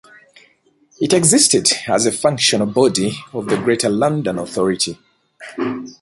[0.99, 4.97] It existed as a functional body of the Greater London Authority.